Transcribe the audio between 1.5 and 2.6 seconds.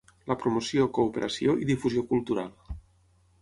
i difusió cultural.